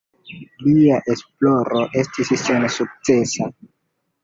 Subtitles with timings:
[0.67, 3.55] Lia esploro estis sensukcesa.